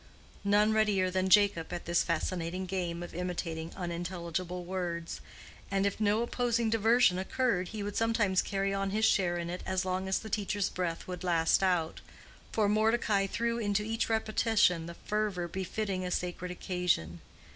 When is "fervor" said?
14.95-15.47